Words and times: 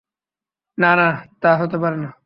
না, 0.77 0.91
না, 0.95 1.07
তা 1.41 1.49
হতে 1.57 1.77
পারে 1.77 1.97
না। 1.97 2.11